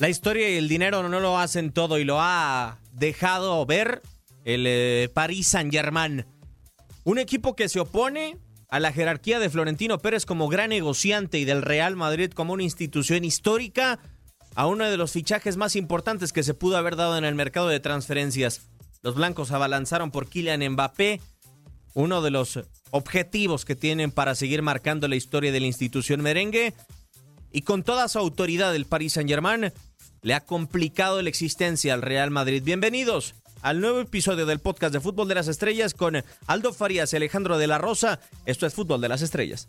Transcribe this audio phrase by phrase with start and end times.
[0.00, 4.00] La historia y el dinero no lo hacen todo y lo ha dejado ver
[4.44, 6.24] el eh, Paris Saint-Germain.
[7.02, 8.38] Un equipo que se opone
[8.68, 12.62] a la jerarquía de Florentino Pérez como gran negociante y del Real Madrid como una
[12.62, 13.98] institución histórica
[14.54, 17.66] a uno de los fichajes más importantes que se pudo haber dado en el mercado
[17.66, 18.68] de transferencias.
[19.02, 21.20] Los blancos abalanzaron por Kylian Mbappé,
[21.94, 22.60] uno de los
[22.92, 26.72] objetivos que tienen para seguir marcando la historia de la institución merengue.
[27.50, 29.72] Y con toda su autoridad el Paris Saint-Germain
[30.22, 32.62] le ha complicado la existencia al Real Madrid.
[32.62, 37.16] Bienvenidos al nuevo episodio del podcast de Fútbol de las Estrellas con Aldo Farías y
[37.16, 38.20] Alejandro de la Rosa.
[38.46, 39.68] Esto es Fútbol de las Estrellas.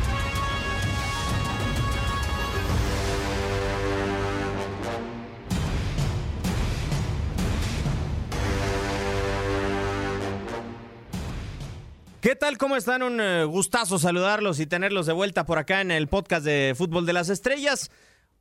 [12.21, 12.59] ¿Qué tal?
[12.59, 13.01] ¿Cómo están?
[13.01, 17.07] Un eh, gustazo saludarlos y tenerlos de vuelta por acá en el podcast de Fútbol
[17.07, 17.89] de las Estrellas.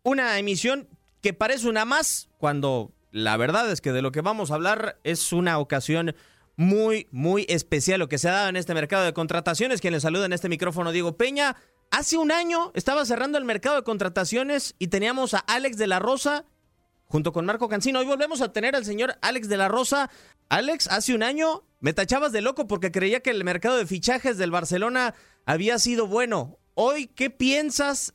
[0.03, 0.87] Una emisión
[1.23, 5.01] que parece una más cuando la verdad es que de lo que vamos a hablar
[5.03, 6.15] es una ocasión
[6.57, 9.81] muy, muy especial lo que se ha dado en este mercado de contrataciones.
[9.81, 11.57] Quien le saluda en este micrófono, Diego Peña.
[11.91, 16.01] Hace un año estaba cerrando el mercado de contrataciones y teníamos a Alex de la
[16.01, 16.45] Rosa
[17.11, 17.99] junto con Marco Cancino.
[17.99, 20.11] Hoy volvemos a tener al señor Alex de la Rosa.
[20.49, 24.39] Alex, hace un año me tachabas de loco porque creía que el mercado de fichajes
[24.39, 26.59] del Barcelona había sido bueno.
[26.75, 28.15] Hoy, ¿qué piensas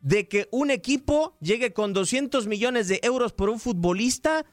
[0.00, 4.44] de que un equipo llegue con 200 millones de euros por un futbolista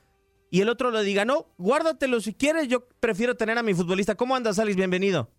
[0.50, 4.16] y el otro le diga, no, guárdatelo si quieres, yo prefiero tener a mi futbolista.
[4.16, 4.78] ¿Cómo andas, Alex?
[4.78, 5.30] Bienvenido.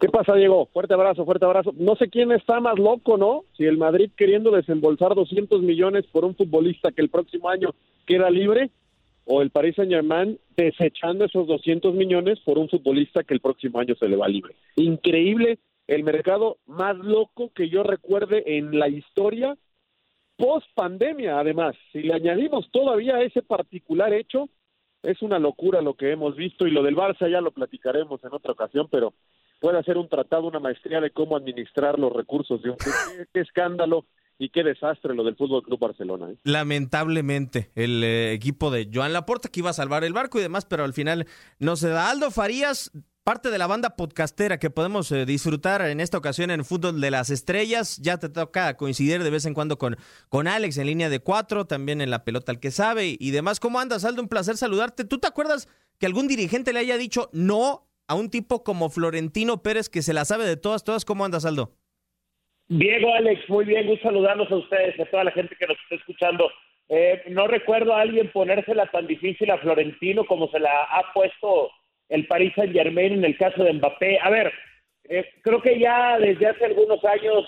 [0.00, 0.66] ¿Qué pasa, Diego?
[0.72, 1.74] Fuerte abrazo, fuerte abrazo.
[1.76, 3.44] No sé quién está más loco, ¿no?
[3.56, 7.74] Si el Madrid queriendo desembolsar 200 millones por un futbolista que el próximo año
[8.06, 8.70] queda libre,
[9.26, 13.94] o el Paris Saint-Germain desechando esos 200 millones por un futbolista que el próximo año
[13.94, 14.54] se le va libre.
[14.76, 19.56] Increíble el mercado más loco que yo recuerde en la historia
[20.36, 21.76] post pandemia, además.
[21.92, 24.48] Si le añadimos todavía ese particular hecho,
[25.02, 28.32] es una locura lo que hemos visto y lo del Barça ya lo platicaremos en
[28.32, 29.12] otra ocasión, pero
[29.60, 32.94] puede hacer un tratado, una maestría de cómo administrar los recursos de un club.
[33.32, 34.06] qué, escándalo
[34.38, 36.30] y qué desastre lo del Fútbol Club Barcelona.
[36.30, 36.36] ¿eh?
[36.44, 40.64] Lamentablemente, el eh, equipo de Joan Laporta que iba a salvar el barco y demás,
[40.64, 41.26] pero al final
[41.58, 42.10] no se da.
[42.10, 42.90] Aldo Farías,
[43.22, 47.10] parte de la banda podcastera que podemos eh, disfrutar en esta ocasión en Fútbol de
[47.10, 47.98] las Estrellas.
[47.98, 49.98] Ya te toca coincidir de vez en cuando con,
[50.30, 53.60] con Alex en línea de cuatro, también en la pelota al que sabe y demás.
[53.60, 54.22] ¿Cómo andas, Aldo?
[54.22, 55.04] Un placer saludarte.
[55.04, 59.62] ¿Tú te acuerdas que algún dirigente le haya dicho no a un tipo como Florentino
[59.62, 61.04] Pérez que se la sabe de todas, todas?
[61.04, 61.76] ¿Cómo andas, Aldo?
[62.66, 65.94] Diego, Alex, muy bien, gusto saludarlos a ustedes, a toda la gente que nos está
[65.94, 66.50] escuchando.
[66.88, 71.70] Eh, no recuerdo a alguien ponérsela tan difícil a Florentino como se la ha puesto
[72.08, 74.18] el Paris Saint Germain en el caso de Mbappé.
[74.20, 74.52] A ver,
[75.04, 77.44] eh, creo que ya desde hace algunos años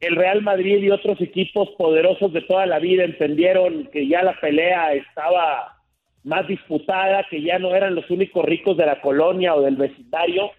[0.00, 4.40] el Real Madrid y otros equipos poderosos de toda la vida entendieron que ya la
[4.40, 5.79] pelea estaba
[6.24, 10.50] más disputada, que ya no eran los únicos ricos de la colonia o del vecindario,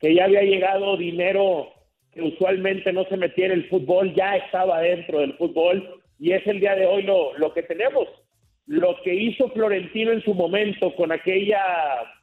[0.00, 1.68] que ya había llegado dinero
[2.12, 6.46] que usualmente no se metía en el fútbol, ya estaba dentro del fútbol y es
[6.46, 8.08] el día de hoy lo, lo que tenemos.
[8.66, 11.60] Lo que hizo Florentino en su momento con aquella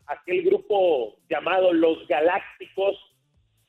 [0.07, 2.97] aquel grupo llamado Los Galácticos,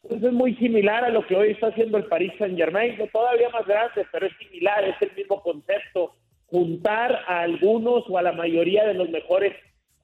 [0.02, 3.50] pues es muy similar a lo que hoy está haciendo el Paris Saint Germain, todavía
[3.50, 6.14] más grande, pero es similar, es el mismo concepto,
[6.50, 9.54] juntar a algunos o a la mayoría de los mejores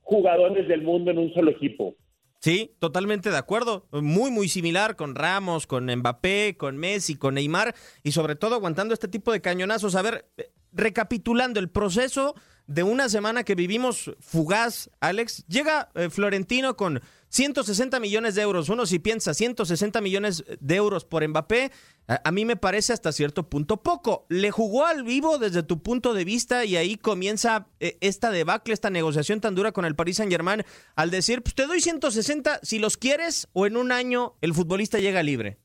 [0.03, 1.97] jugadores del mundo en un solo equipo.
[2.41, 3.87] Sí, totalmente de acuerdo.
[3.91, 7.75] Muy, muy similar con Ramos, con Mbappé, con Messi, con Neymar
[8.05, 9.97] y sobre todo aguantando este tipo de cañonazos.
[9.97, 10.27] A ver,
[10.73, 12.35] recapitulando el proceso
[12.67, 17.01] de una semana que vivimos fugaz, Alex, llega eh, Florentino con
[17.37, 18.71] 160 millones de euros.
[18.71, 21.71] Uno si piensa 160 millones de euros por Mbappé,
[22.09, 24.25] a, a, mí me parece hasta cierto punto poco.
[24.31, 28.73] Le jugó al vivo desde tu punto de vista y ahí comienza eh, esta debacle,
[28.73, 30.63] esta negociación tan dura con el Paris Saint Germain
[30.95, 34.99] al decir, pues te doy 160 si los quieres o en un año el futbolista
[34.99, 35.59] llega libre.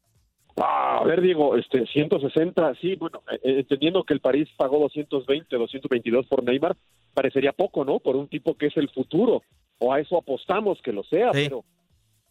[0.57, 5.55] Ah, a ver, Diego, este, 160, sí, bueno, eh, entendiendo que el París pagó 220,
[5.55, 6.75] 222 por Neymar,
[7.13, 7.99] parecería poco, ¿no?
[7.99, 9.41] Por un tipo que es el futuro,
[9.81, 11.45] o a eso apostamos que lo sea, Sí.
[11.45, 11.63] pero,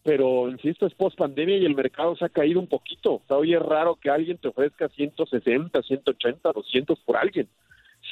[0.03, 3.15] pero insisto, es post pandemia y el mercado se ha caído un poquito.
[3.15, 7.47] O sea, hoy es raro que alguien te ofrezca 160, 180, 200 por alguien.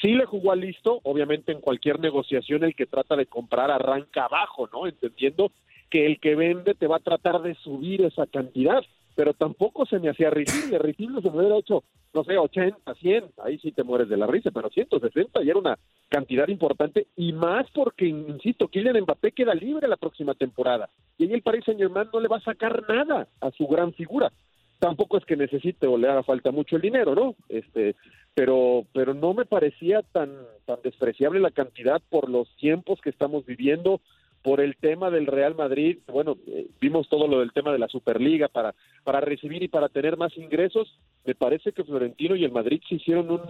[0.01, 4.25] Sí le jugó al listo, obviamente en cualquier negociación el que trata de comprar arranca
[4.25, 4.85] abajo, ¿no?
[4.85, 5.51] Entendiendo
[5.89, 8.83] que el que vende te va a tratar de subir esa cantidad,
[9.19, 11.83] pero tampoco se me hacía risible, risible se me hubiera hecho,
[12.13, 15.59] no sé, 80, 100, ahí sí te mueres de la risa, pero 160 y era
[15.59, 15.77] una
[16.07, 21.33] cantidad importante y más porque, insisto, Kylian Mbappé queda libre la próxima temporada y ahí
[21.33, 24.31] el Paris Saint-Germain no le va a sacar nada a su gran figura.
[24.79, 27.35] Tampoco es que necesite o le haga falta mucho el dinero, ¿no?
[27.49, 27.97] Este,
[28.33, 30.31] pero pero no me parecía tan
[30.65, 33.99] tan despreciable la cantidad por los tiempos que estamos viviendo
[34.41, 37.87] por el tema del Real Madrid, bueno, eh, vimos todo lo del tema de la
[37.87, 40.87] Superliga para, para recibir y para tener más ingresos,
[41.25, 43.41] me parece que Florentino y el Madrid se hicieron un,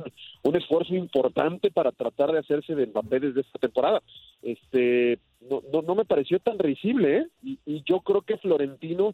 [0.44, 4.02] un esfuerzo importante para tratar de hacerse de Mbappé desde esta temporada.
[4.42, 5.20] Este,
[5.50, 7.28] no, no, no me pareció tan risible, ¿eh?
[7.44, 9.14] Y, y yo creo que Florentino,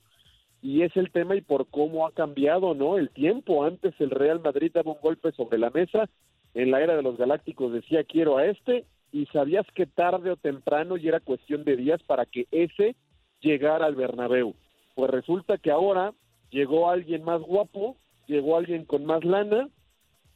[0.61, 2.97] y es el tema y por cómo ha cambiado, ¿no?
[2.97, 6.09] El tiempo, antes el Real Madrid daba un golpe sobre la mesa,
[6.53, 10.35] en la era de los Galácticos decía quiero a este, y sabías que tarde o
[10.35, 12.95] temprano y era cuestión de días para que ese
[13.39, 14.55] llegara al Bernabéu.
[14.93, 16.13] Pues resulta que ahora
[16.51, 17.95] llegó alguien más guapo,
[18.27, 19.69] llegó alguien con más lana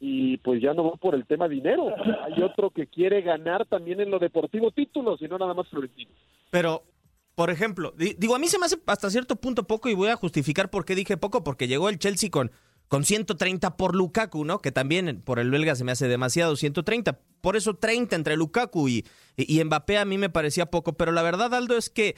[0.00, 1.92] y pues ya no va por el tema dinero.
[2.24, 6.10] Hay otro que quiere ganar también en lo deportivo títulos y no nada más Florentino.
[6.50, 6.82] Pero,
[7.34, 10.08] por ejemplo, di- digo, a mí se me hace hasta cierto punto poco y voy
[10.08, 12.50] a justificar por qué dije poco, porque llegó el Chelsea con,
[12.90, 14.58] con 130 por Lukaku, ¿no?
[14.58, 17.20] Que también por el belga se me hace demasiado, 130.
[17.40, 19.06] Por eso 30 entre Lukaku y,
[19.38, 20.94] Mbappé a mí me parecía poco.
[20.94, 22.16] Pero la verdad, Aldo, es que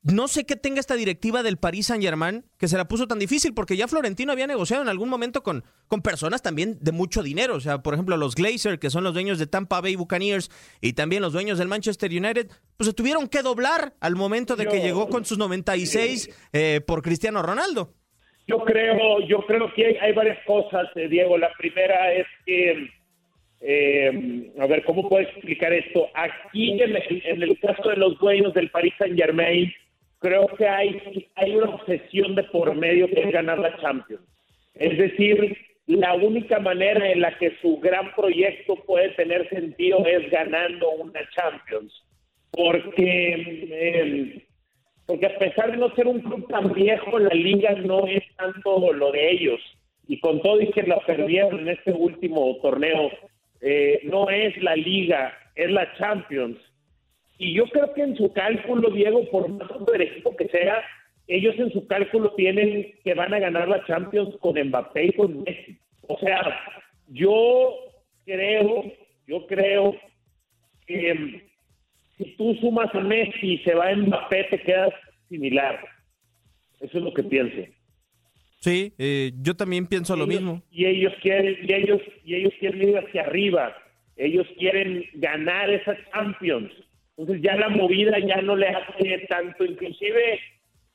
[0.00, 3.18] no sé qué tenga esta directiva del Paris Saint Germain que se la puso tan
[3.18, 7.22] difícil, porque ya Florentino había negociado en algún momento con, con personas también de mucho
[7.22, 7.54] dinero.
[7.54, 10.50] O sea, por ejemplo, los Glazer, que son los dueños de Tampa Bay Buccaneers,
[10.80, 14.68] y también los dueños del Manchester United, pues se tuvieron que doblar al momento de
[14.68, 17.92] que llegó con sus 96 eh, por Cristiano Ronaldo.
[18.46, 21.38] Yo creo, yo creo que hay, varias cosas, eh, Diego.
[21.38, 22.88] La primera es que,
[23.60, 26.08] eh, a ver, ¿cómo puedo explicar esto?
[26.14, 29.72] Aquí, en el, en el caso de los dueños del Paris Saint Germain,
[30.18, 34.22] creo que hay, hay una obsesión de por medio que es ganar la Champions.
[34.74, 35.56] Es decir,
[35.86, 41.20] la única manera en la que su gran proyecto puede tener sentido es ganando una
[41.30, 41.92] Champions.
[42.52, 44.46] Porque eh,
[45.06, 48.92] porque a pesar de no ser un club tan viejo, la liga no es tanto
[48.92, 49.60] lo de ellos.
[50.08, 53.10] Y con todo y que la perdieron en este último torneo,
[53.60, 56.58] eh, no es la liga, es la Champions.
[57.38, 60.82] Y yo creo que en su cálculo, Diego, por más del equipo que sea,
[61.26, 65.42] ellos en su cálculo tienen que van a ganar la Champions con Mbappé y con
[65.42, 65.78] Messi.
[66.08, 66.40] O sea,
[67.08, 67.74] yo
[68.24, 68.84] creo,
[69.26, 69.96] yo creo
[70.86, 71.51] que mm,
[72.24, 74.90] si tú sumas a Messi y se va Mbappé, te quedas
[75.28, 75.80] similar.
[76.80, 77.56] Eso es lo que pienso.
[78.60, 80.62] Sí, eh, yo también pienso lo Ellos- mismo.
[80.70, 83.74] Y ellos quieren, y ellos, y ellos quieren ir hacia arriba.
[84.16, 86.70] Ellos quieren ganar esa Champions.
[87.16, 89.64] Entonces ya la movida ya no le hace tanto.
[89.64, 90.38] Inclusive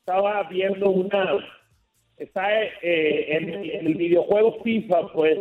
[0.00, 1.30] estaba viendo una,
[2.16, 5.38] está eh, en, en el videojuego FIFA, pues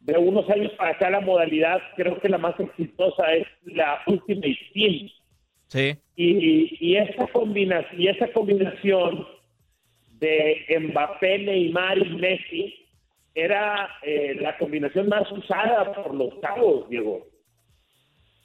[0.00, 4.56] de unos años para acá la modalidad creo que la más exitosa es la Ultimate
[4.72, 5.08] Team.
[5.68, 5.96] Sí.
[6.16, 9.26] Y, y esa combinación, y esa combinación
[10.18, 12.74] de Mbappé, Neymar y Messi
[13.34, 17.26] era eh, la combinación más usada por los cabos, Diego,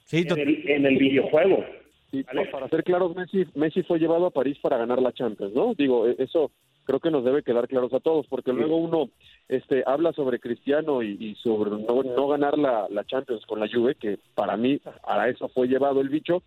[0.05, 1.63] Sí, en el, en el videojuego.
[2.51, 5.73] Para ser claros, Messi, Messi fue llevado a París para ganar la Champions, ¿no?
[5.75, 6.51] Digo, e- eso
[6.83, 9.09] creo que nos debe quedar claros a todos, porque luego uno
[9.47, 13.69] este, habla sobre Cristiano y, y sobre no, no ganar la, la Champions con la
[13.71, 16.43] Juve, que para mí a eso fue llevado el bicho,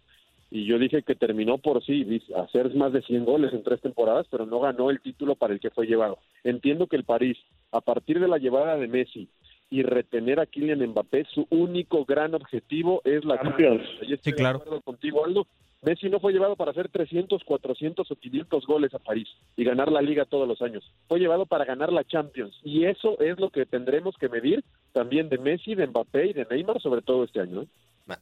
[0.54, 2.06] y yo dije que terminó por sí,
[2.36, 5.58] hacer más de 100 goles en tres temporadas, pero no ganó el título para el
[5.58, 6.18] que fue llevado.
[6.44, 7.36] Entiendo que el París,
[7.72, 9.28] a partir de la llevada de Messi
[9.68, 13.82] y retener a Kylian Mbappé, su único gran objetivo es la Champions.
[14.06, 14.58] Yo estoy Sí, claro.
[14.58, 15.48] de acuerdo contigo, Aldo.
[15.82, 19.90] Messi no fue llevado para hacer 300, 400 o 500 goles a París y ganar
[19.90, 20.88] la liga todos los años.
[21.08, 22.56] Fue llevado para ganar la Champions.
[22.62, 26.46] Y eso es lo que tendremos que medir también de Messi, de Mbappé y de
[26.48, 27.62] Neymar, sobre todo este año.
[27.62, 27.66] ¿eh?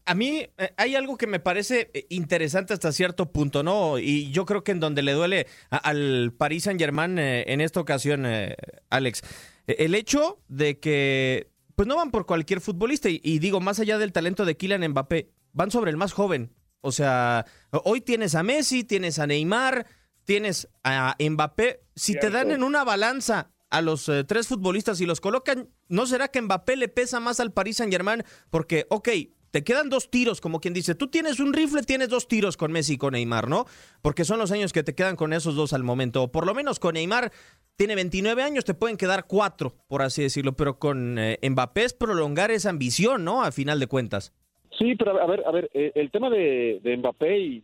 [0.04, 3.98] A mí eh, hay algo que me parece eh, interesante hasta cierto punto, ¿no?
[3.98, 7.80] Y yo creo que en donde le duele a- al Paris Saint Germain en esta
[7.80, 8.54] ocasión, eh,
[8.90, 9.22] Alex,
[9.66, 13.80] eh, el hecho de que pues no van por cualquier futbolista y, y digo, más
[13.80, 16.52] allá del talento de Kylian Mbappé, van sobre el más joven.
[16.80, 17.44] O sea,
[17.84, 19.86] hoy tienes a Messi, tienes a Neymar,
[20.24, 21.80] tienes a Mbappé.
[21.96, 26.06] Si te dan en una balanza a los eh, tres futbolistas y los colocan, ¿no
[26.06, 28.22] será que Mbappé le pesa más al Paris Saint Germain?
[28.50, 29.08] Porque, ok,
[29.52, 32.72] te quedan dos tiros, como quien dice, tú tienes un rifle, tienes dos tiros con
[32.72, 33.66] Messi y con Neymar, ¿no?
[34.00, 36.24] Porque son los años que te quedan con esos dos al momento.
[36.24, 37.30] O por lo menos con Neymar
[37.76, 41.92] tiene 29 años, te pueden quedar cuatro, por así decirlo, pero con eh, Mbappé es
[41.92, 43.42] prolongar esa ambición, ¿no?
[43.42, 44.34] A final de cuentas.
[44.78, 47.62] Sí, pero a ver, a ver, eh, el tema de, Mbappé y,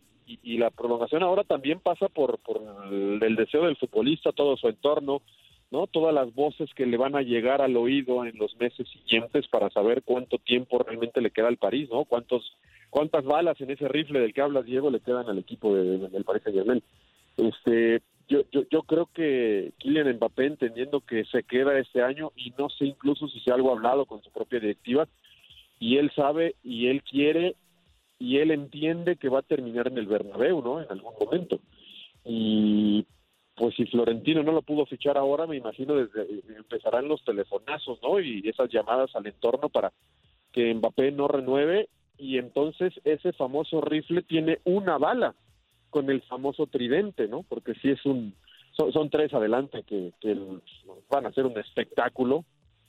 [0.59, 2.39] la prolongación ahora también pasa por
[2.91, 5.23] el, deseo del futbolista, todo su entorno,
[5.71, 5.87] ¿no?
[5.87, 9.69] Todas las voces que le van a llegar al oído en los meses siguientes para
[9.69, 12.05] saber cuánto tiempo realmente le queda al París, ¿no?
[12.05, 12.57] Cuántos,
[12.89, 16.23] cuántas balas en ese rifle del que hablas, Diego, le quedan al equipo de, del
[16.23, 16.83] Paris Saint Germain.
[17.37, 22.69] Este, yo, yo, creo que Kylian Mbappé, entendiendo que se queda este año, y no
[22.69, 25.07] sé incluso si se algo hablado con su propia directiva,
[25.79, 27.55] y él sabe y él quiere
[28.19, 30.81] y él entiende que va a terminar en el Bernabéu, ¿no?
[30.81, 31.59] En algún momento.
[32.25, 33.05] Y
[33.59, 36.25] pues si Florentino no lo pudo fichar ahora, me imagino desde
[36.55, 38.17] empezarán los telefonazos, ¿no?
[38.21, 39.91] Y esas llamadas al entorno para
[40.53, 45.35] que Mbappé no renueve y entonces ese famoso rifle tiene una bala
[45.89, 47.43] con el famoso tridente, ¿no?
[47.43, 48.33] Porque si es un
[48.77, 50.37] son, tres adelante que, que
[51.09, 52.45] van a ser un espectáculo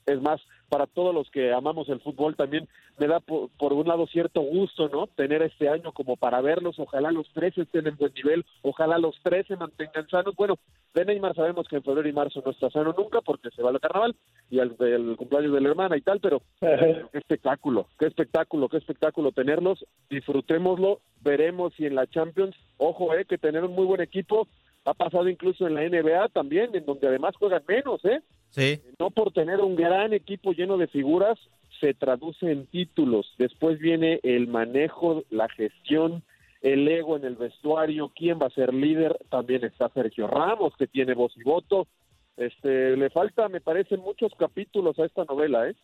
[0.07, 2.67] es más, para todos los que amamos el fútbol también
[2.99, 5.09] me da por, un lado cierto gusto, ¿no?
[5.09, 9.17] Tener este año como para verlos, ojalá los tres estén en buen nivel, ojalá los
[9.23, 10.35] tres se mantengan sanos.
[10.37, 10.55] Bueno,
[10.95, 13.71] de Neymar sabemos que en febrero y marzo no está sano nunca porque se va
[13.71, 14.15] al carnaval
[14.49, 18.77] y al del cumpleaños de la hermana y tal, pero qué espectáculo, qué espectáculo, qué
[18.77, 24.01] espectáculo tenerlos, disfrutémoslo, veremos si en la Champions, ojo, eh, que tener un muy buen
[24.01, 24.47] equipo
[24.85, 28.21] ha pasado incluso en la NBA también, en donde además juegan menos, ¿eh?
[28.51, 28.81] Sí.
[28.99, 31.39] No por tener un gran equipo lleno de figuras
[31.81, 33.35] se traduce en títulos.
[33.39, 36.23] Después viene el manejo, la gestión,
[36.61, 39.19] el ego en el vestuario, quién va a ser líder.
[39.31, 41.87] También está Sergio Ramos, que tiene voz y voto.
[42.37, 45.75] Este, le falta, me parece, muchos capítulos a esta novela, ¿eh?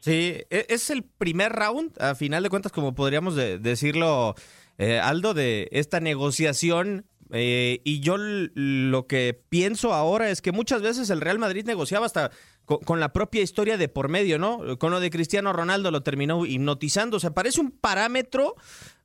[0.00, 4.34] Sí, e, es el primer round, a final de cuentas, como podríamos decirlo,
[4.78, 10.82] eh, Aldo, de esta negociación eh, y yo lo que pienso ahora es que muchas
[10.82, 12.30] veces el Real Madrid negociaba hasta
[12.64, 14.78] con, la propia historia de por medio, ¿no?
[14.78, 17.16] Con lo de Cristiano Ronaldo lo terminó hipnotizando.
[17.16, 18.56] O sea, parece un parámetro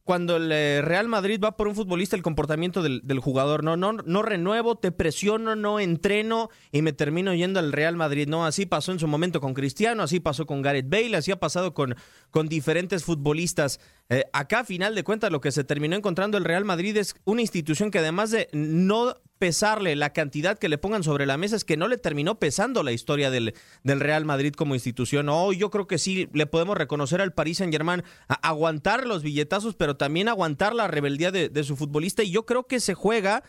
[0.03, 3.63] cuando el eh, Real Madrid va por un futbolista el comportamiento del, jugador.
[3.63, 8.27] No, no, no renuevo, te presiono, no entreno y me termino yendo al Real Madrid.
[8.27, 11.39] No, así pasó en su momento con Cristiano, así pasó con Gareth Bale, así ha
[11.39, 11.95] pasado con,
[12.29, 13.79] con diferentes futbolistas.
[14.09, 17.15] Eh, acá, a final de cuentas, lo que se terminó encontrando el Real Madrid es
[17.23, 21.55] una institución que además de no pesarle la cantidad que le pongan sobre la mesa,
[21.55, 25.29] es que no le terminó pesando la historia del, del Real Madrid como institución.
[25.29, 29.73] Oh, yo creo que sí le podemos reconocer al Paris Saint Germain aguantar los billetazos,
[29.73, 32.21] pero también aguantar la rebeldía de, su futbolista.
[32.21, 33.41] Y yo creo que se juega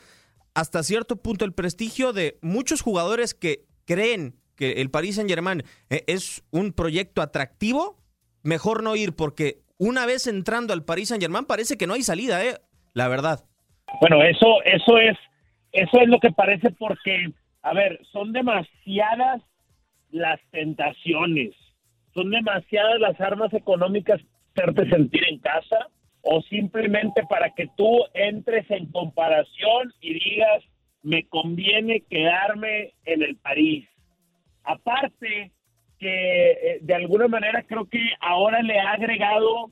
[0.54, 5.62] hasta cierto punto el prestigio de muchos jugadores que creen que el Paris Saint Germain
[5.90, 7.98] eh, es un proyecto atractivo,
[8.42, 12.02] mejor no ir porque una vez entrando al Paris Saint Germain parece que no hay
[12.02, 12.56] salida, ¿eh?
[12.94, 13.44] La verdad.
[14.00, 15.18] Bueno, eso, eso es
[15.72, 19.42] eso es lo que parece porque, a ver, son demasiadas
[20.10, 21.54] las tentaciones,
[22.14, 24.20] son demasiadas las armas económicas
[24.54, 25.88] para hacerte sentir en casa
[26.22, 30.62] o simplemente para que tú entres en comparación y digas,
[31.02, 33.88] me conviene quedarme en el París.
[34.64, 35.50] Aparte
[35.98, 39.70] que eh, de alguna manera creo que ahora le ha agregado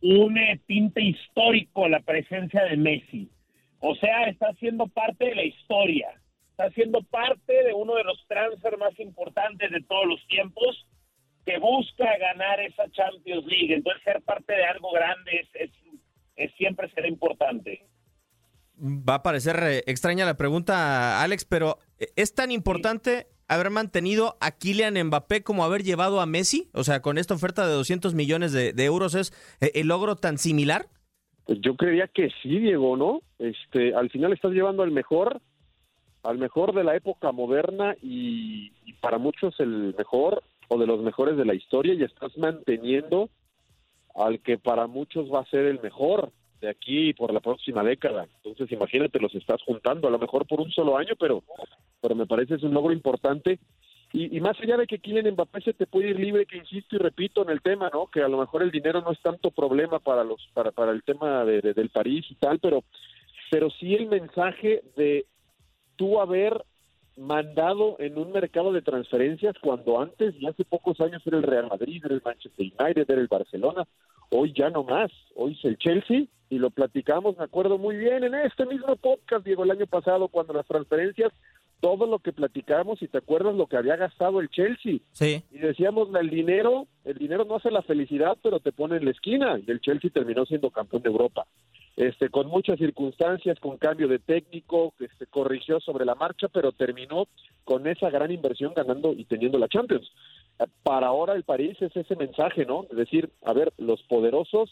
[0.00, 3.28] un eh, tinte histórico a la presencia de Messi.
[3.84, 6.08] O sea, está siendo parte de la historia,
[6.50, 10.86] está siendo parte de uno de los transfer más importantes de todos los tiempos
[11.44, 13.74] que busca ganar esa Champions League.
[13.74, 15.70] Entonces, ser parte de algo grande es,
[16.36, 17.84] es, siempre será importante.
[18.78, 24.36] Va a parecer eh, extraña la pregunta, Alex, pero eh, ¿es tan importante haber mantenido
[24.40, 26.70] a Kylian Mbappé como haber llevado a Messi?
[26.72, 30.14] O sea, con esta oferta de 200 millones de, de euros, ¿es eh, el logro
[30.14, 30.86] tan similar?
[31.48, 33.20] Yo creía que sí, Diego, ¿no?
[33.38, 35.40] Este, al final estás llevando al mejor,
[36.22, 38.70] al mejor de la época moderna y,
[39.00, 43.28] para muchos el mejor o de los mejores de la historia y estás manteniendo
[44.14, 46.30] al que para muchos va a ser el mejor
[46.60, 48.28] de aquí por la próxima década.
[48.36, 51.42] Entonces, imagínate, los estás juntando, a lo mejor por un solo año, pero,
[52.00, 53.58] pero me parece es un logro importante
[54.12, 56.98] y, más allá de que Kylian Mbappé se te puede ir libre, que insisto y
[56.98, 58.08] repito en el tema, ¿no?
[58.08, 61.02] Que a lo mejor el dinero no es tanto problema para los para, para el
[61.02, 62.84] tema de, del París y tal, pero
[63.50, 65.24] pero sí el mensaje de
[65.96, 66.62] tú haber
[67.16, 71.68] mandado en un mercado de transferencias cuando antes, y hace pocos años, era el Real
[71.68, 73.84] Madrid, era el Manchester United, era el Barcelona,
[74.30, 78.24] hoy ya no más, hoy es el Chelsea, y lo platicamos, me acuerdo muy bien,
[78.24, 81.32] en este mismo podcast, Diego, el año pasado, cuando las transferencias
[81.82, 84.98] todo lo que platicamos y te acuerdas lo que había gastado el Chelsea.
[85.10, 85.42] Sí.
[85.50, 89.10] Y decíamos, el dinero, el dinero no hace la felicidad, pero te pone en la
[89.10, 89.58] esquina.
[89.58, 91.44] Y el Chelsea terminó siendo campeón de Europa.
[91.96, 96.70] Este, con muchas circunstancias, con cambio de técnico, que se corrigió sobre la marcha, pero
[96.70, 97.26] terminó
[97.64, 100.08] con esa gran inversión ganando y teniendo la Champions.
[100.84, 102.86] Para ahora el París es ese mensaje, ¿no?
[102.92, 104.70] Es decir, a ver, los poderosos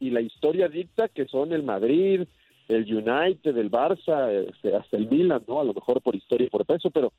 [0.00, 2.22] y la historia dicta que son el Madrid,
[2.68, 5.60] el United, el Barça, este, hasta el Milan, ¿no?
[5.60, 7.12] A lo mejor por historia y por peso, pero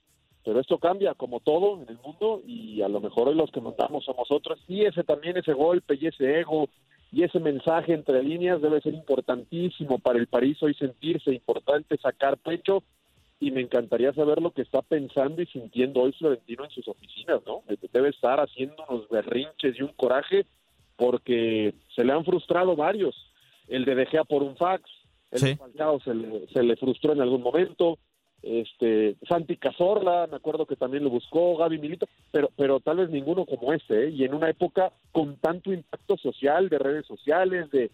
[0.46, 3.62] pero esto cambia como todo en el mundo y a lo mejor hoy los que
[3.62, 6.70] mandamos somos otros y ese también ese golpe y ese ego
[7.12, 12.38] y ese mensaje entre líneas debe ser importantísimo para el París hoy sentirse importante sacar
[12.38, 12.84] pecho
[13.39, 17.41] y me encantaría saber lo que está pensando y sintiendo hoy Florentino en sus oficinas,
[17.46, 17.63] ¿no?
[17.94, 20.46] Debe estar haciendo unos berrinches y un coraje
[20.98, 23.15] porque se le han frustrado varios.
[23.70, 24.84] El de Dejea por un fax,
[25.31, 25.55] el Sí.
[25.55, 27.98] Falcao se le, se le frustró en algún momento,
[28.41, 33.09] este Santi Cazorla, me acuerdo que también lo buscó, Gaby Milito, pero pero tal vez
[33.09, 34.09] ninguno como este, ¿eh?
[34.12, 37.91] y en una época con tanto impacto social, de redes sociales, de,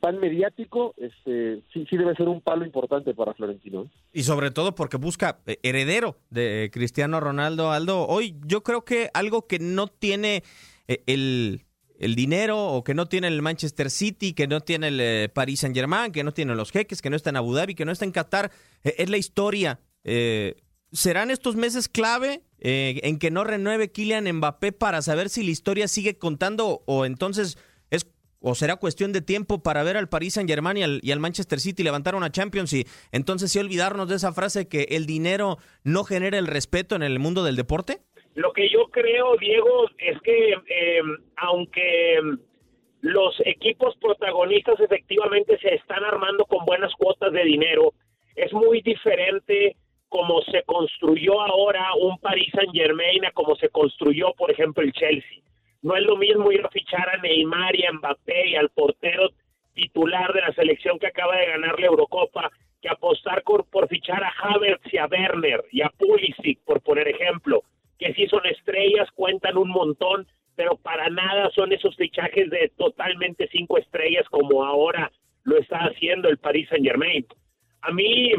[0.00, 3.82] tan mediático, este sí sí debe ser un palo importante para Florentino.
[3.82, 3.88] ¿eh?
[4.12, 7.70] Y sobre todo porque busca eh, heredero de Cristiano Ronaldo.
[7.70, 10.42] Aldo, hoy yo creo que algo que no tiene
[10.86, 11.66] eh, el,
[11.98, 15.60] el dinero o que no tiene el Manchester City, que no tiene el eh, Paris
[15.60, 17.92] Saint Germain, que no tiene los jeques, que no está en Abu Dhabi, que no
[17.92, 18.50] está en Qatar,
[18.84, 19.80] eh, es la historia.
[20.04, 20.56] Eh,
[20.92, 25.50] ¿Serán estos meses clave eh, en que no renueve Kylian Mbappé para saber si la
[25.50, 27.58] historia sigue contando o entonces
[27.90, 28.06] es
[28.40, 31.20] o será cuestión de tiempo para ver al Paris Saint Germain y al, y al
[31.20, 35.58] Manchester City levantar una Champions y entonces sí olvidarnos de esa frase que el dinero
[35.82, 38.00] no genera el respeto en el mundo del deporte?
[38.38, 41.02] Lo que yo creo, Diego, es que eh,
[41.38, 42.20] aunque
[43.00, 47.94] los equipos protagonistas efectivamente se están armando con buenas cuotas de dinero,
[48.36, 49.74] es muy diferente
[50.08, 54.92] como se construyó ahora un Paris Saint Germain a como se construyó, por ejemplo, el
[54.92, 55.42] Chelsea.
[55.82, 59.30] No es lo mismo ir a fichar a Neymar y a Mbappé y al portero
[59.74, 64.22] titular de la selección que acaba de ganar la Eurocopa que apostar por, por fichar
[64.22, 67.64] a Havertz y a Werner y a Pulisic, por poner ejemplo,
[67.98, 73.48] que sí son estrellas, cuentan un montón, pero para nada son esos fichajes de totalmente
[73.50, 75.10] cinco estrellas como ahora
[75.44, 77.26] lo está haciendo el Paris Saint Germain.
[77.82, 78.32] A mí,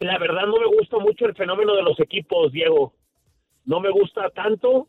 [0.00, 2.94] la verdad, no me gusta mucho el fenómeno de los equipos, Diego.
[3.64, 4.88] No me gusta tanto.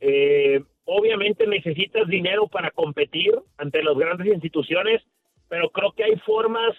[0.00, 5.02] Eh, obviamente necesitas dinero para competir ante las grandes instituciones,
[5.48, 6.76] pero creo que hay formas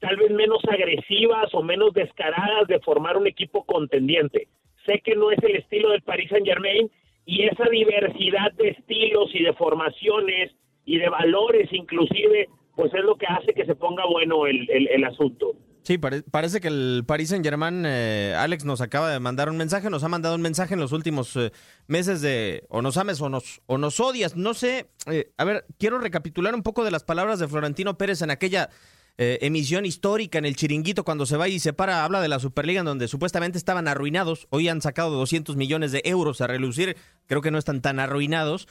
[0.00, 4.48] tal vez menos agresivas o menos descaradas de formar un equipo contendiente.
[4.86, 6.90] Sé que no es el estilo del Paris Saint Germain
[7.26, 10.52] y esa diversidad de estilos y de formaciones
[10.84, 15.04] y de valores inclusive, pues es lo que hace que se ponga bueno el, el,
[15.04, 15.52] asunto.
[15.82, 19.56] Sí, pare- parece que el Paris Saint Germain, eh, Alex nos acaba de mandar un
[19.56, 21.50] mensaje, nos ha mandado un mensaje en los últimos eh,
[21.86, 24.34] meses de o nos ames o nos, o nos odias.
[24.36, 28.22] No sé, eh, a ver, quiero recapitular un poco de las palabras de Florentino Pérez
[28.22, 28.68] en aquella
[29.16, 32.40] eh, emisión histórica en el chiringuito cuando se va y se para, habla de la
[32.40, 34.48] Superliga en donde supuestamente estaban arruinados.
[34.50, 36.96] Hoy han sacado 200 millones de euros a relucir,
[37.26, 38.66] creo que no están tan arruinados.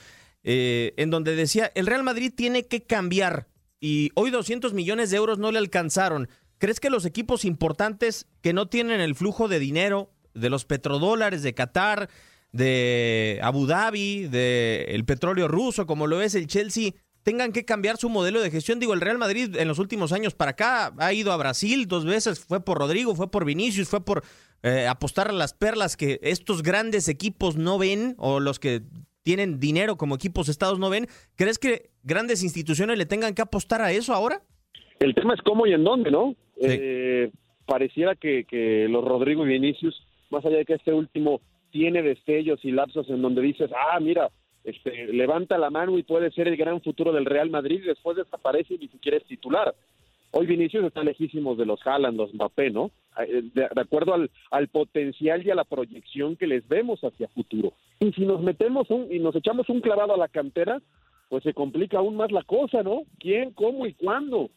[0.46, 3.48] eh, en donde decía, el Real Madrid tiene que cambiar
[3.80, 6.28] y hoy 200 millones de euros no le alcanzaron.
[6.58, 11.44] ¿Crees que los equipos importantes que no tienen el flujo de dinero de los petrodólares
[11.44, 12.10] de Qatar,
[12.52, 16.92] de Abu Dhabi, de el petróleo ruso, como lo es el Chelsea,
[17.24, 18.80] tengan que cambiar su modelo de gestión?
[18.80, 22.06] Digo, el Real Madrid en los últimos años para acá ha ido a Brasil dos
[22.06, 24.24] veces, fue por Rodrigo, fue por Vinicius, fue por
[24.62, 28.82] eh, apostar a las perlas que estos grandes equipos no ven o los que
[29.24, 31.08] tienen dinero como equipos estados no ven.
[31.36, 34.42] ¿Crees que grandes instituciones le tengan que apostar a eso ahora?
[35.00, 36.36] El tema es cómo y en dónde, ¿no?
[36.58, 36.68] Sí.
[36.70, 37.32] Eh,
[37.66, 39.96] pareciera que, que los Rodrigo y Vinicius,
[40.30, 44.30] más allá de que este último tiene destellos y lapsos en donde dices, ah, mira,
[44.64, 48.18] este, levanta la mano y puede ser el gran futuro del Real Madrid y después
[48.18, 49.76] desaparece y ni siquiera es titular.
[50.32, 52.90] Hoy Vinicius está lejísimos de los Haaland, los Mbappé, ¿no?
[53.20, 57.28] Eh, De, de acuerdo al, al potencial y a la proyección que les vemos hacia
[57.28, 57.74] futuro.
[58.00, 60.82] Y si nos metemos un, y nos echamos un clavado a la cantera,
[61.30, 63.04] pues se complica aún más la cosa, ¿no?
[63.20, 64.50] ¿Quién, cómo y cuándo?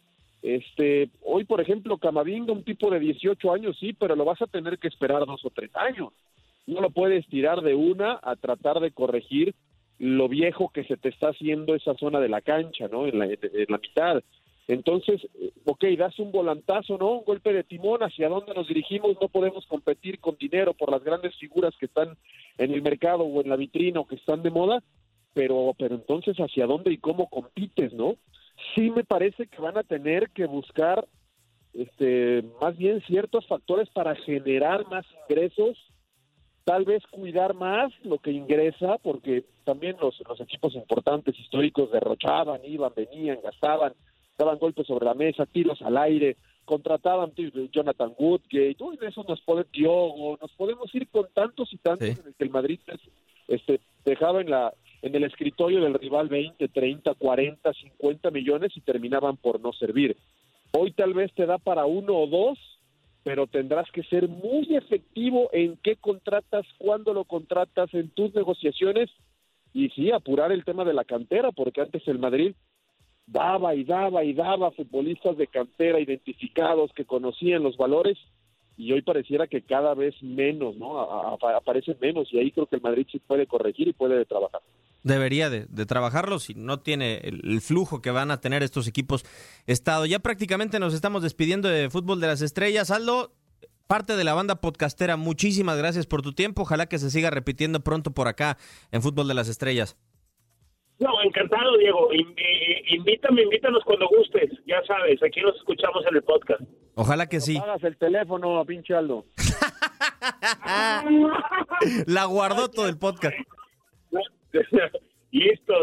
[0.42, 4.46] Este, hoy, por ejemplo, Camavinga, un tipo de 18 años, sí, pero lo vas a
[4.46, 6.12] tener que esperar dos o tres años.
[6.66, 9.54] No lo puedes tirar de una a tratar de corregir
[9.98, 13.06] lo viejo que se te está haciendo esa zona de la cancha, ¿no?
[13.06, 14.22] En la, en la mitad.
[14.68, 17.18] Entonces, eh, ok, das un volantazo, ¿no?
[17.18, 21.04] Un golpe de timón, hacia dónde nos dirigimos, no podemos competir con dinero por las
[21.04, 22.16] grandes figuras que están
[22.58, 24.82] en el mercado o en la vitrina o que están de moda,
[25.34, 28.16] pero, pero entonces, ¿hacia dónde y cómo compites, no?
[28.74, 31.06] Sí me parece que van a tener que buscar
[31.74, 35.76] este, más bien ciertos factores para generar más ingresos,
[36.66, 42.60] tal vez cuidar más lo que ingresa, porque también los, los equipos importantes históricos derrochaban,
[42.64, 43.92] iban, venían, gastaban,
[44.36, 47.32] daban golpes sobre la mesa, tiros al aire, contrataban
[47.72, 52.08] Jonathan Woodgate, uy, de eso nos podemos, Diogo, nos podemos ir con tantos y tantos
[52.08, 52.80] en el que el Madrid
[53.46, 58.80] este, dejaba en la en el escritorio del rival 20, 30, 40, 50 millones y
[58.80, 60.16] terminaban por no servir.
[60.72, 62.58] Hoy tal vez te da para uno o dos,
[63.26, 69.10] pero tendrás que ser muy efectivo en qué contratas, cuándo lo contratas, en tus negociaciones
[69.72, 72.54] y sí, apurar el tema de la cantera, porque antes el Madrid
[73.26, 78.16] daba y daba y daba futbolistas de cantera identificados que conocían los valores
[78.76, 81.00] y hoy pareciera que cada vez menos, ¿no?
[81.00, 84.60] aparecen menos y ahí creo que el Madrid sí puede corregir y puede trabajar.
[85.02, 89.24] Debería de, trabajarlo si no tiene el, flujo que van a tener estos equipos
[89.66, 90.04] estado.
[90.04, 92.90] Ya prácticamente nos estamos despidiendo de Fútbol de las Estrellas.
[92.90, 93.30] Aldo,
[93.86, 96.62] parte de la banda podcastera, muchísimas gracias por tu tiempo.
[96.62, 98.58] Ojalá que se siga repitiendo pronto por acá
[98.90, 99.96] en Fútbol de las Estrellas.
[100.98, 102.08] No, encantado, Diego.
[102.88, 104.50] Invítame, invítanos cuando gustes.
[104.66, 106.62] Ya sabes, aquí nos escuchamos en el podcast.
[106.98, 107.58] Ojalá que sí.
[107.58, 109.26] Hagas el teléfono, pinche Aldo.
[112.06, 113.36] La guardó todo el podcast.
[115.30, 115.74] Listo.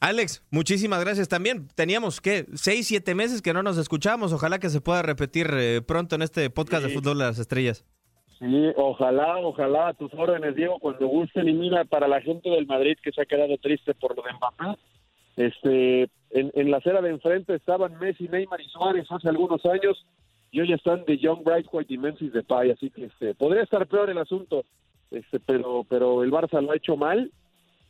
[0.00, 1.68] Alex, muchísimas gracias también.
[1.76, 2.46] Teníamos, ¿qué?
[2.54, 4.32] Seis, siete meses que no nos escuchamos.
[4.32, 7.84] Ojalá que se pueda repetir eh, pronto en este podcast de Fútbol de las Estrellas.
[8.40, 11.48] Sí, ojalá, ojalá, a tus órdenes, Diego, cuando gusten.
[11.48, 14.32] Y mira, para la gente del Madrid que se ha quedado triste por lo de
[14.32, 14.80] Mbappé,
[15.36, 20.04] este, en, en la acera de enfrente estaban Messi, Neymar y Suárez hace algunos años,
[20.50, 23.86] y hoy están de Young, Bright, White y Memphis Depay, así que este, podría estar
[23.86, 24.64] peor el asunto,
[25.10, 27.32] este, pero, pero el Barça lo ha hecho mal,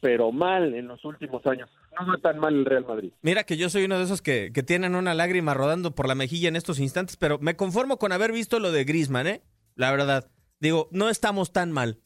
[0.01, 1.69] pero mal en los últimos años.
[1.99, 3.13] No va tan mal el Real Madrid.
[3.23, 6.15] Mira que yo soy uno de esos que, que tienen una lágrima rodando por la
[6.15, 9.43] mejilla en estos instantes, pero me conformo con haber visto lo de Grisman, ¿eh?
[9.75, 10.31] La verdad.
[10.61, 11.99] Digo, no estamos tan mal.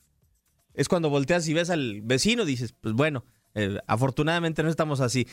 [0.74, 3.24] Es cuando volteas y ves al vecino, dices, pues bueno,
[3.55, 5.26] eh, afortunadamente no estamos así.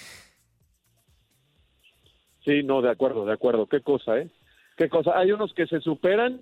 [2.47, 3.67] Sí, no, de acuerdo, de acuerdo.
[3.67, 4.29] Qué cosa, ¿eh?
[4.77, 5.19] Qué cosa.
[5.19, 6.39] Hay unos que se superan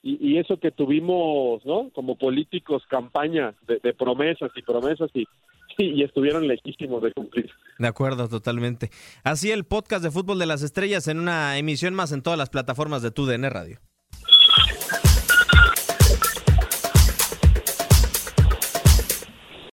[0.00, 1.90] y, eso que tuvimos, ¿no?
[1.92, 5.26] Como políticos, campaña de, promesas y promesas y,
[5.76, 7.50] y, estuvieron lejísimos de cumplir.
[7.80, 8.90] De acuerdo, totalmente.
[9.24, 12.48] Así el podcast de Fútbol de las Estrellas en una emisión más en todas las
[12.48, 13.80] plataformas de TUDN Radio.